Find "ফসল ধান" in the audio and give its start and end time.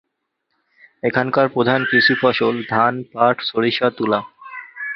2.21-2.93